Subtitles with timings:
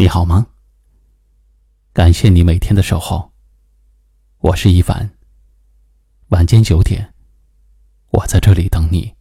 [0.00, 0.46] 你好吗？
[1.92, 3.32] 感谢你每天的守候。
[4.38, 5.10] 我是一凡。
[6.28, 7.12] 晚间九点，
[8.10, 9.12] 我在这里等你。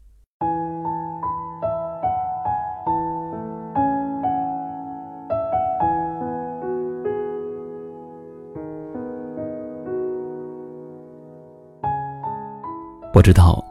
[13.12, 13.66] 不知道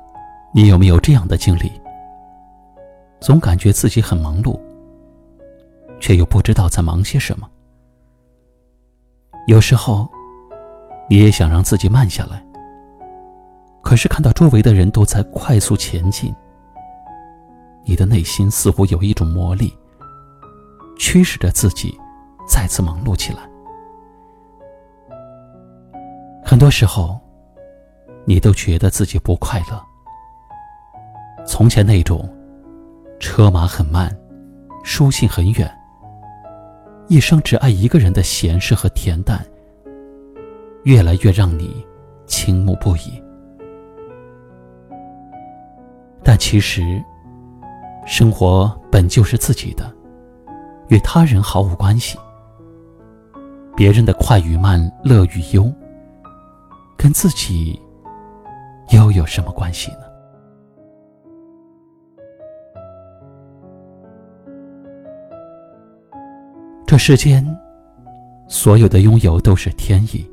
[0.53, 1.71] 你有没有这样的经历？
[3.21, 4.61] 总感觉自己很忙碌。
[6.07, 7.51] 却又不知道在忙些什么。
[9.49, 10.09] 有时候，
[11.11, 12.41] 你也想让自己慢下来，
[13.83, 16.33] 可是看到周围的人都在快速前进，
[17.85, 19.77] 你的内心似乎有一种魔力，
[20.97, 21.93] 驱使着自己
[22.47, 23.41] 再次忙碌起来。
[26.45, 27.19] 很多时候，
[28.25, 29.85] 你都觉得自己不快乐。
[31.45, 32.33] 从前那种
[33.19, 34.17] 车马很慢，
[34.85, 35.69] 书信很远。
[37.09, 39.45] 一生只爱一个人的闲适和恬淡，
[40.83, 41.87] 越来越让你
[42.27, 43.23] 倾慕不已。
[46.25, 47.01] 但其实，
[48.05, 49.89] 生活本就是自己的，
[50.89, 52.19] 与他人毫无关系。
[53.77, 55.73] 别人的快与慢、乐与忧，
[56.97, 57.81] 跟自己
[58.91, 60.06] 又有什么关系呢？
[66.87, 67.45] 这世间，
[68.47, 70.25] 所有的拥有都是天意，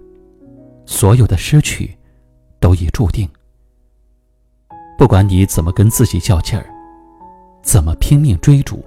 [0.86, 1.98] 所有的失去，
[2.60, 3.28] 都已注定。
[4.96, 6.68] 不管你怎么跟自己较劲儿，
[7.64, 8.86] 怎么拼命追逐，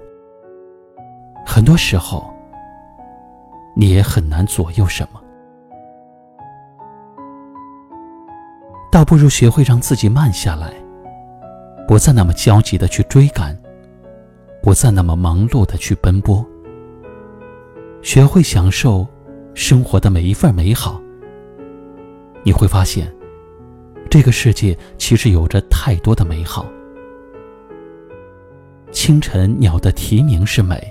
[1.45, 2.33] 很多时候，
[3.75, 5.21] 你也很难左右什么。
[8.89, 10.73] 倒不如学会让自己慢下来，
[11.85, 13.55] 不再那么焦急的去追赶，
[14.63, 16.43] 不再那么忙碌的去奔波。
[18.07, 19.05] 学会享受
[19.53, 20.97] 生活的每一份美好，
[22.41, 23.13] 你会发现，
[24.09, 26.65] 这个世界其实有着太多的美好。
[28.93, 30.81] 清晨鸟的啼鸣是美，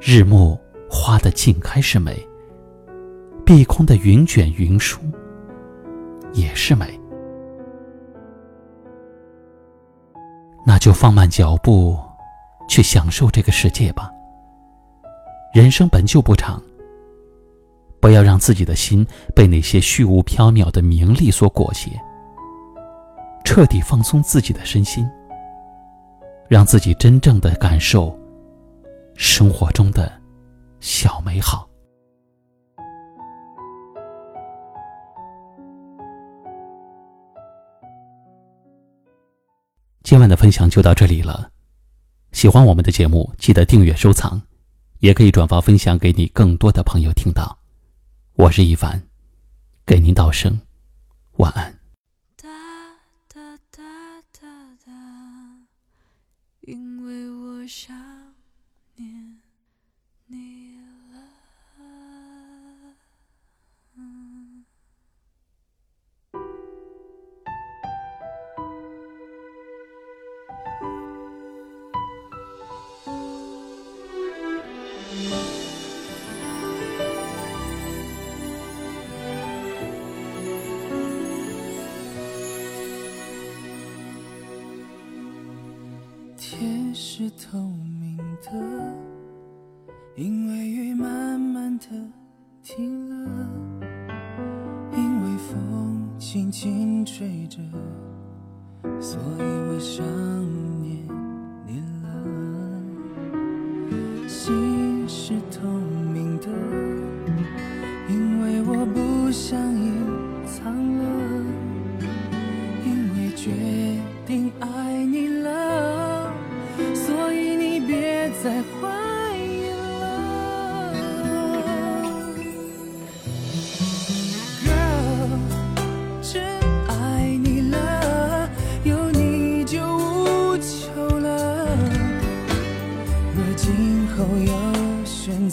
[0.00, 0.58] 日暮
[0.90, 2.20] 花的尽开是美，
[3.46, 4.98] 碧空的云卷云舒
[6.32, 6.98] 也是美。
[10.66, 11.96] 那就放慢脚步，
[12.68, 14.10] 去享受这个世界吧。
[15.52, 16.62] 人生本就不长，
[18.00, 21.90] 不要让自己的心被那些虚无缥缈的名利所裹挟。
[23.44, 25.06] 彻底放松自己的身心，
[26.48, 28.18] 让自己真正的感受
[29.14, 30.10] 生活中的
[30.80, 31.68] 小美好。
[40.02, 41.50] 今晚的分享就到这里了，
[42.32, 44.40] 喜欢我们的节目，记得订阅收藏。
[45.02, 47.58] 也可以转发分享给你更多的朋友听到。
[48.34, 49.02] 我是一凡，
[49.84, 50.60] 给您道声
[51.38, 51.81] 晚安。
[86.54, 87.58] 天是透
[87.98, 88.52] 明的，
[90.16, 91.86] 因为雨慢慢的
[92.62, 93.48] 停了，
[94.94, 97.58] 因为风轻轻吹着，
[99.00, 100.04] 所以我想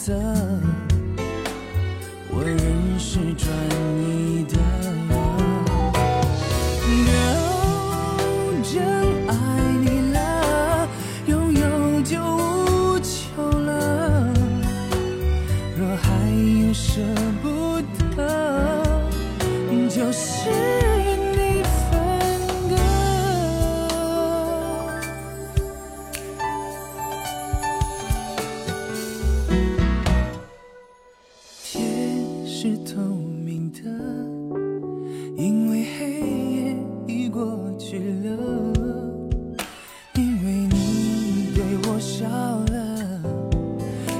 [0.10, 0.16] 了，
[2.30, 2.58] 我仍
[2.98, 3.48] 是专
[4.00, 4.56] 一的，
[7.06, 7.10] 留
[8.64, 8.74] 真
[9.28, 9.32] 爱
[9.84, 10.18] 你了，
[11.28, 14.34] 拥有就无求了。
[15.78, 16.08] 若还
[16.60, 17.02] 有舍
[17.44, 17.80] 不
[18.16, 18.20] 得，
[19.90, 20.79] 就是。
[32.62, 33.00] 是透
[33.46, 33.80] 明的，
[35.38, 36.20] 因为黑
[36.52, 36.76] 夜
[37.08, 38.28] 已过去了，
[40.16, 42.78] 因为你对我笑了，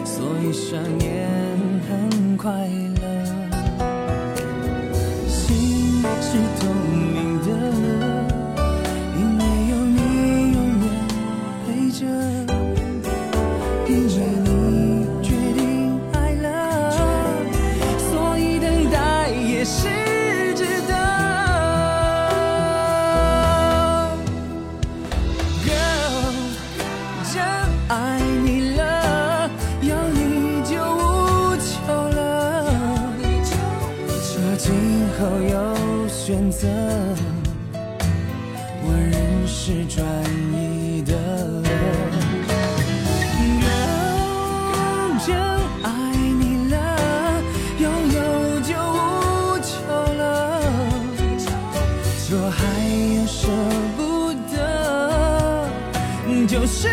[0.06, 1.28] 所以想念
[1.90, 2.66] 很快
[3.02, 3.04] 乐。
[5.28, 6.89] 心是透明
[34.70, 34.78] 今
[35.18, 36.68] 后有选择，
[38.84, 40.06] 我仍是专
[40.54, 41.12] 一的。
[43.64, 45.36] Girl，真
[45.82, 45.90] 爱
[46.40, 46.78] 你了，
[47.80, 47.84] 拥
[48.14, 48.20] 有
[48.60, 50.22] 就无求了。
[52.20, 52.62] 说还
[53.16, 53.48] 有舍
[53.98, 54.54] 不得，
[56.48, 56.88] 就是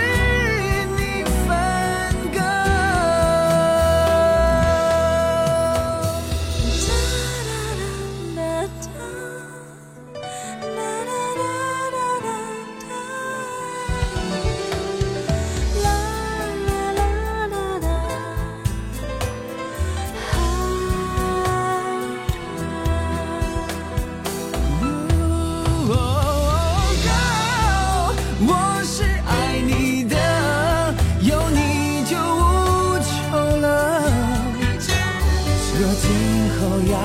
[36.68, 36.98] 我要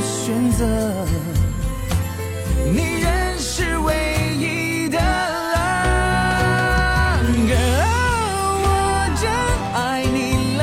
[0.00, 0.62] 选择，
[2.72, 3.06] 你仍
[3.36, 3.90] 是唯
[4.38, 4.96] 一的。
[7.48, 7.82] Girl，
[8.62, 8.66] 我
[9.20, 9.26] 真
[9.74, 10.16] 爱你
[10.56, 10.62] 了，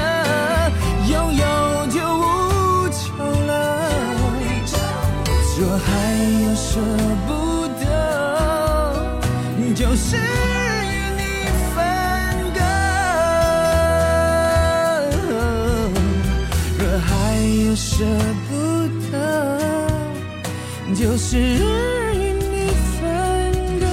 [1.12, 1.44] 拥有
[1.88, 3.04] 就无求
[3.46, 3.52] 了。
[5.60, 5.88] 若还
[6.44, 6.80] 有舍
[7.28, 7.30] 不
[7.84, 7.84] 得，
[9.76, 10.16] 就是
[17.76, 18.06] 舍
[18.48, 18.54] 不
[19.12, 19.60] 得，
[20.96, 21.42] 就是与
[22.34, 23.00] 你分
[23.80, 23.86] 隔。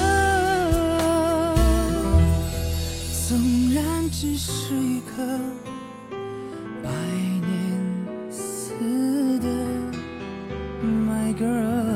[3.29, 3.31] 纵
[3.75, 5.11] 然只是一颗
[6.83, 7.51] 百年
[8.31, 8.39] 似
[9.41, 9.47] 的。
[10.85, 11.92] My girl，